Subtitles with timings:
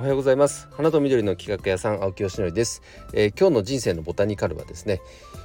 [0.00, 0.66] おはようございます。
[0.70, 2.80] 花と緑の企画屋さん青木よしのりです、
[3.12, 5.02] えー、今日の人生のボタニカルはですね、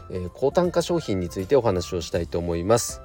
[0.10, 3.02] えー、高単価商品についてお話をしたいと思います。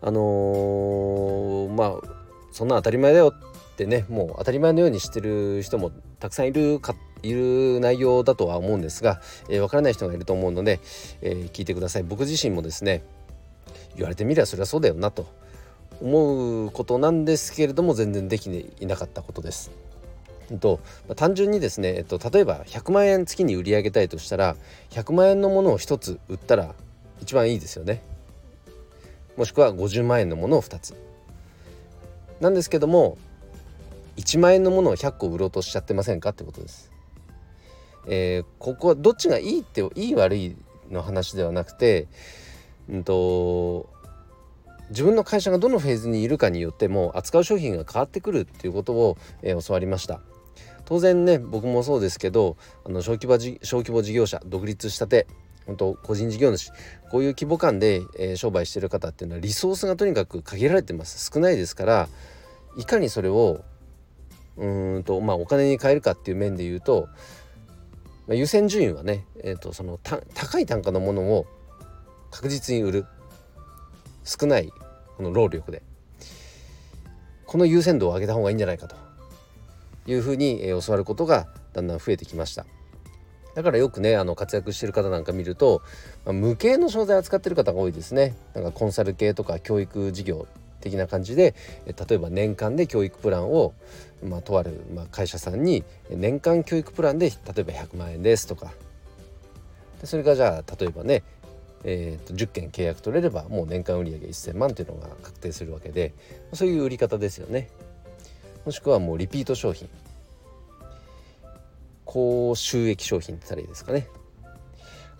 [0.00, 2.08] あのー、まあ
[2.52, 5.90] そんな当たり前だよってねもう当たり前のようにしてる人も
[6.20, 6.94] たくさんいるか
[7.24, 10.78] いる内容だとは思うんですが、えー、からない人がいると思うので、
[11.20, 12.04] えー、聞いてください。
[12.04, 13.02] 僕自身もですね
[13.96, 15.26] 言われてみればそれはそうだよなと
[16.00, 19.72] 思うことなんですけれども全然できていなかったことです。
[20.58, 20.80] と
[21.16, 24.56] 単純にですね、えっと、例えば100万円月に売り上げたいとしたら
[24.90, 26.74] 100万円のものを1つ売ったら
[27.20, 28.02] 一番いいですよね。
[29.36, 30.94] もしくは50万円のものを2つ。
[32.40, 33.18] なんですけども
[34.16, 36.90] 1万円のものを100個売ろうとしちゃってませんかってことです。
[38.06, 40.56] えー、ここはどっちがいいっていい悪い
[40.90, 42.08] の話ではなくて、
[42.88, 43.88] うんと
[44.90, 50.20] 自分の会社がどのフェーズにいるかによっても扱う商品が変わってくるっていうことを、えー、教わりました
[50.90, 55.28] 当然ね僕もそうですけどあの小規模小規模事業者独立したて
[55.64, 56.72] 本当個人事業主
[57.12, 61.30] こういう規模感で、えー、商売してる方っていうのはリソースがとにかく限られてます。
[61.32, 62.08] 少ないですから
[62.76, 63.62] いかにそれを
[64.56, 67.08] うんとまあお金に変えるかっていう面で言うと、
[68.26, 71.46] まあ、優先順位はね、えーと、その高い単価のものを
[72.32, 73.06] 確実に売る。
[74.24, 74.72] 少ない
[75.16, 75.84] この労力で。
[77.46, 79.09] この優先度を上げた方がいいんじゃないかと。
[80.12, 82.66] いうふうに、教わることがだんだん増えてきました。
[83.54, 85.82] だからよくねあの活躍してる方なんか見ると、
[86.24, 88.36] まあ、無形の商材扱ってる方が多いですね。
[88.54, 90.46] なんかコンサル系とか教育事業
[90.80, 91.54] 的な感じで
[91.86, 93.74] 例えば年間で教育プランを、
[94.24, 98.72] まあ、とある、まあ、会社さんに年間教育プランで例えば100万円ですとか。
[100.00, 101.22] でそれがじゃあ例えばね
[101.82, 106.12] えーと、10件契約取れればもう年間売上1000万っていうのが確定するわけで
[106.52, 107.70] そういう売り方ですよね。
[108.66, 109.88] もしくはもうリピート商品。
[112.12, 114.08] 高収益商品って言ったらいいですかね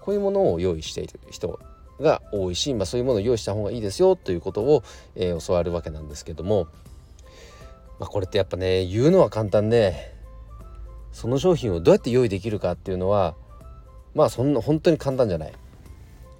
[0.01, 1.61] こういうものを用意している人
[2.01, 4.83] が多いし、まあ、そういうものを用意した方がいいですよということを、
[5.15, 6.67] えー、教わるわけなんですけども、
[8.01, 10.13] まあ、これってやっぱね言うのは簡単で
[11.13, 13.37] その商品をどうやって用意できるかっていうのは
[14.17, 15.53] まあそんな本当に簡単じゃない。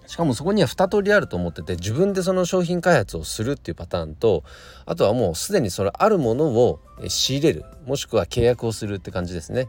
[0.09, 4.43] しかもそこには2通りあると思ってて自分でその商品開発をするっていうパターンと
[4.85, 9.69] あとはもうすでにそれあるものを仕入れるもしくは契約をするって感じですね。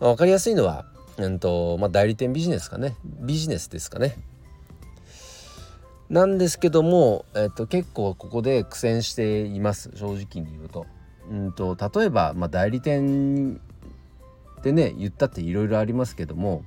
[0.00, 0.86] 分かりやすいのは、
[1.18, 4.16] うんとまあ、代理店ビジネスかねビジネスですかね。
[6.08, 10.86] なんですけども、えっと、結構ここで苦戦しています正直に言うと。
[11.30, 13.60] うんと例えば、まあ、代理店
[14.62, 16.64] でね言ったっていろいろありますけども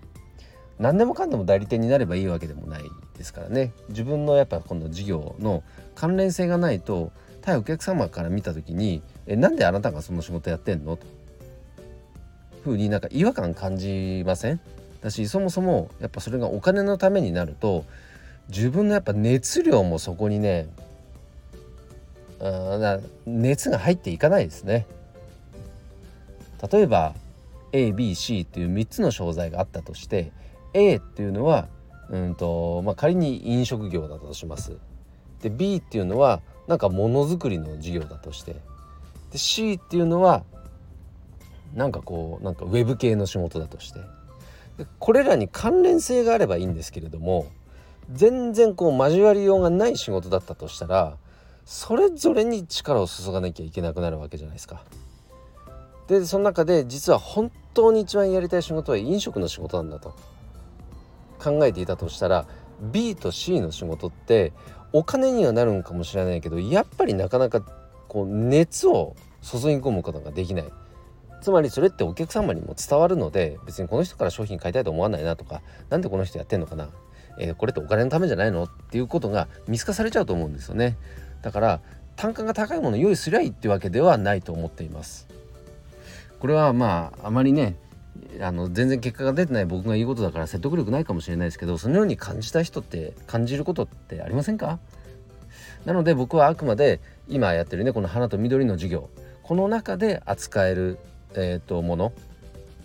[0.80, 2.84] 何でもかんでも代理店になればいいわけでもない
[3.18, 5.64] ですからね自分のやっぱこの事業の
[5.96, 7.12] 関連性がないと
[7.42, 11.06] 対お客様から見た時に「えなんであなたがその仕事やってんの?」と
[12.64, 14.60] ふうになんか違和感感じません？
[15.02, 17.86] だしそもそもやっぱそれがお金のためになると
[18.50, 20.68] 自分のやっぱ熱量もそこにね
[22.40, 24.86] あ熱が入っていかないですね。
[26.72, 27.14] 例えば
[27.74, 30.32] ABC っていう3つの商材があったとして
[30.74, 31.68] A っていうのは
[32.10, 34.78] うんと、まあ、仮に飲食業だとします。
[35.42, 38.56] で B っていうのはなんかものづくりの事業だとして
[39.32, 40.44] で C っていうのは
[41.74, 44.00] なんかこうなんかウェブ系の仕事だとして
[44.78, 47.48] でこれらに関連性があればいいんですけれども
[48.12, 51.18] 全然こう交わりようがない仕事だったとしたら
[51.66, 54.84] それぞれに力を注がなきゃいけなくなるわけじゃないですか。
[56.08, 60.14] でその中で実は本当に一番やりたい仕事は飲食の仕事なんだと。
[61.40, 62.46] 考えていたとしたら
[62.80, 64.54] B と C の仕事って
[64.94, 67.62] お金にはなるんかもしれないけどやっぱりなかなか
[68.08, 70.72] こう熱を注ぎ込むことができない
[71.44, 76.90] つまりそれってお客様にも伝わるので別にこの人から商品買いたいと思わないなとか何でこの人やってんのかな、
[77.38, 80.98] えー、これってお金のためじゃないのっていうことが見透かされちゃうと思うんですよね。
[81.42, 81.82] だから
[82.16, 85.28] 単価が高いものを用意すりゃいいってわけではないと思っています。
[86.40, 87.76] これはまああまりね
[88.40, 94.80] あの全然結果が出てない僕が言うことだから説得力ないかもしれないですけどそのように感じた人って感じることってありませんか？
[95.86, 99.10] なので僕はあくまで今やってるねこの花と緑の授業
[99.42, 100.98] この中で扱える、
[101.36, 102.14] えーと、もの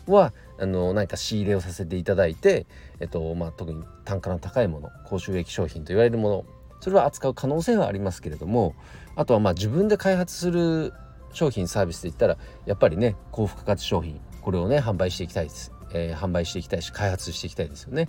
[0.06, 2.66] はあの何か仕入れをさせていただいて、
[3.00, 6.44] えっとまあ、特に単価の高いもの高収益商品と言われるもの
[6.80, 8.74] それは扱う可能性はありますけれども
[9.16, 10.92] あとはまあ自分で開発する
[11.32, 18.08] 商品サービスで言ったらやっぱりね高付加価値商品これをね販売していきたいです、えー、販売していきたいし開発していきたいですよね、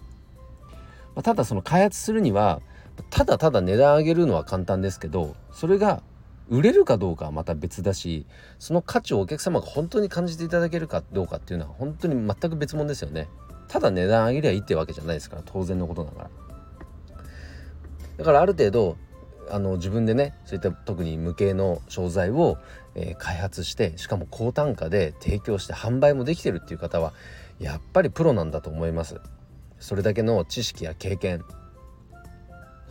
[1.15, 2.62] まあ、ただその開発するには
[3.09, 6.01] ただただ値段上げるのは簡単ですけどそれが
[6.50, 8.25] 売れるかどうかはまた別だし
[8.57, 13.28] その価値をお客様が本当に感じていただけるかどうかっていうのは本当に全く別物ですよね。
[13.68, 16.30] ただ値段上げりゃいいってわけじゃないですから当然のことだから。
[18.18, 18.98] だからある程度
[19.51, 22.57] あの自分でねそういった特に無形の商材を、
[22.95, 27.13] えー、開発してしかも高単価で提供して販売もできてるっていう方は
[27.60, 29.22] やっぱりプロなんだと思います。
[29.80, 31.44] それだけの知識や経験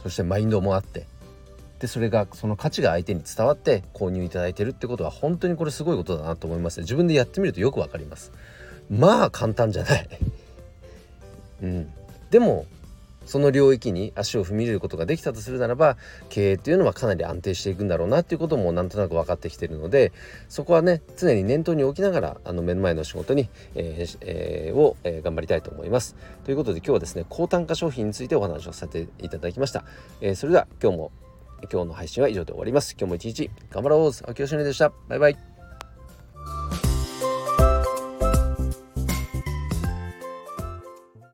[0.02, 1.06] そしてマインドもあって
[1.80, 8.32] でそれがその価値が相手に伝わって購入いただいてるってことは本当にこれすごいことだなと思います自分でやってみるとよくわかります
[8.90, 10.08] まあ簡単じゃない
[11.62, 11.92] うん
[12.30, 12.66] でも
[13.28, 15.98] その領域に足を踏み入れることができたとするならば
[16.30, 20.12] 経営っていうのはかなり安定していくんだろうなっていうこともなんとなく分かってきてるので
[20.48, 26.16] そこはね常に念頭に置きながらあの目の前の仕事に、えーえー、を、えー、頑張りたいと思います。
[26.44, 29.84] ということで今日はですね高単価商品についてお話をさせていただきました。
[30.22, 31.12] えー、それでは今日も
[31.70, 32.96] 今日の配信は以上で終わります。
[32.98, 34.92] 今日も一日頑張ろう青木よしのりでした。
[35.08, 35.47] バイバイ。